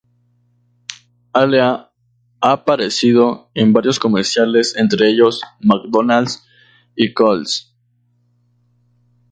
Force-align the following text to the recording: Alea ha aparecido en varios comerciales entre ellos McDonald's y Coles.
Alea 1.31 1.91
ha 2.41 2.51
aparecido 2.53 3.51
en 3.53 3.71
varios 3.71 3.99
comerciales 3.99 4.73
entre 4.75 5.11
ellos 5.11 5.41
McDonald's 5.59 6.41
y 6.95 7.13
Coles. 7.13 7.71